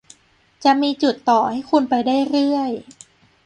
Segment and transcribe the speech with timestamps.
[0.63, 2.71] จะมีจุดต่อให้คุณไปได้เรื่อย